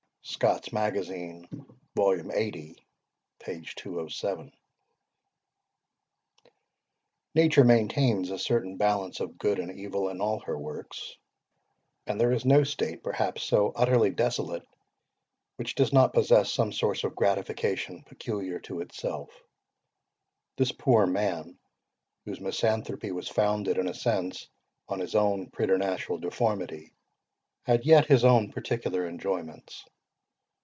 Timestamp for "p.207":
3.43-4.51